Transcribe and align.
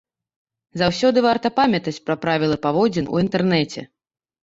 Заўсёды 0.83 1.19
варта 1.27 1.53
памятаць 1.61 1.95
пра 2.09 2.19
правілы 2.25 2.61
паводзін 2.67 3.05
у 3.15 3.25
інтэрнэце. 3.29 3.91